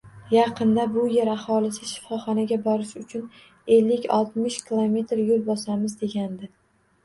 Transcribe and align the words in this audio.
Yaqinda 0.35 0.85
bu 0.95 1.03
yer 1.15 1.29
aholisi 1.33 1.89
shifoxonaga 1.89 2.57
borish 2.65 2.95
uchun 3.03 3.29
ellik-oltmish 3.77 4.61
km 4.73 4.99
yo‘l 5.31 5.49
bosamiz 5.55 5.99
degandi 6.05 6.55